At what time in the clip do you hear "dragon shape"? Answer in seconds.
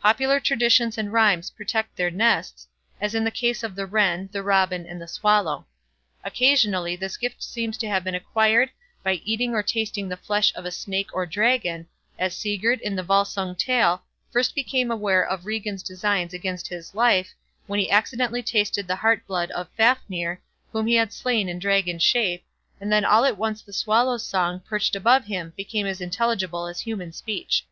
21.58-22.46